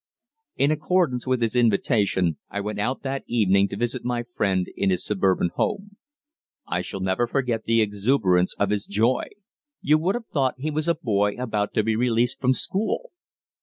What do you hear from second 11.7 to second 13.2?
to be released from school.